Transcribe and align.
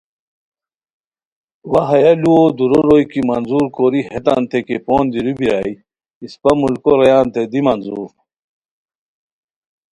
وا 1.71 1.81
ہیہ 1.89 2.11
ُلوؤ 2.21 2.45
دُورو 2.57 2.79
روئے 2.87 3.03
کی 3.11 3.21
منظور 3.29 3.65
کوری 3.75 4.01
ہیتانتے 4.11 4.59
کی 4.67 4.77
پون 4.85 5.03
دیرو 5.11 5.31
بیرائے 5.39 5.71
اِسپہ 6.23 6.51
ملکو 6.61 6.91
رویانتے 6.99 7.43
دی 7.51 7.59
منظور 7.67 8.09